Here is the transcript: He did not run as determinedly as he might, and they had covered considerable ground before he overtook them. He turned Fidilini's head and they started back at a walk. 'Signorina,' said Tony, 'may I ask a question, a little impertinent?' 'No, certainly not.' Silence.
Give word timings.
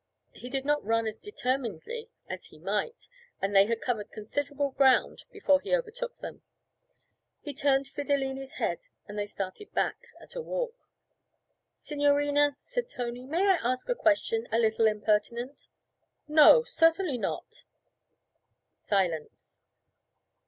He 0.33 0.49
did 0.49 0.65
not 0.65 0.83
run 0.83 1.05
as 1.05 1.19
determinedly 1.19 2.09
as 2.27 2.47
he 2.47 2.57
might, 2.57 3.07
and 3.39 3.55
they 3.55 3.67
had 3.67 3.81
covered 3.83 4.11
considerable 4.11 4.71
ground 4.71 5.25
before 5.31 5.61
he 5.61 5.75
overtook 5.75 6.17
them. 6.17 6.41
He 7.39 7.53
turned 7.53 7.85
Fidilini's 7.85 8.53
head 8.53 8.87
and 9.07 9.15
they 9.15 9.27
started 9.27 9.71
back 9.73 10.07
at 10.19 10.33
a 10.33 10.41
walk. 10.41 10.73
'Signorina,' 11.75 12.55
said 12.57 12.89
Tony, 12.89 13.27
'may 13.27 13.45
I 13.47 13.59
ask 13.63 13.89
a 13.89 13.93
question, 13.95 14.47
a 14.51 14.57
little 14.57 14.87
impertinent?' 14.87 15.67
'No, 16.27 16.63
certainly 16.63 17.19
not.' 17.19 17.63
Silence. 18.73 19.59